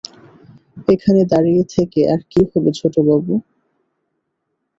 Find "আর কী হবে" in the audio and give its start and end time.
2.13-2.69